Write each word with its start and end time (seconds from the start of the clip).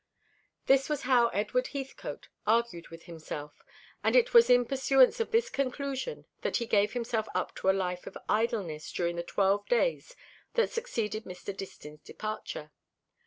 This 0.65 0.89
was 0.89 1.03
how 1.03 1.27
Edward 1.27 1.67
Heathcote 1.77 2.27
argued 2.47 2.87
with 2.87 3.03
himself; 3.03 3.61
and 4.03 4.15
it 4.15 4.33
was 4.33 4.49
in 4.49 4.65
pursuance 4.65 5.19
of 5.19 5.29
this 5.29 5.47
conclusion 5.51 6.25
that 6.41 6.55
he 6.57 6.65
gave 6.65 6.93
himself 6.93 7.27
up 7.35 7.53
to 7.57 7.69
a 7.69 7.79
life 7.79 8.07
of 8.07 8.17
idleness 8.27 8.91
during 8.91 9.15
the 9.15 9.21
twelve 9.21 9.67
days 9.67 10.15
that 10.55 10.71
succeeded 10.71 11.23
Mr. 11.25 11.55
Distin's 11.55 12.01
departure. 12.01 12.71